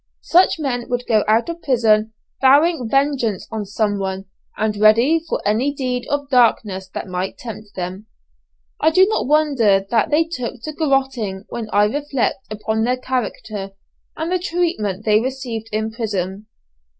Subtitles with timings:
[0.23, 4.25] Such men would go out of prison vowing vengeance on some one,
[4.57, 8.07] and ready for any deed of darkness that might tempt them.
[8.81, 13.73] I do not wonder that they took to garotting when I reflect upon their character
[14.17, 16.47] and the treatment they received in prison.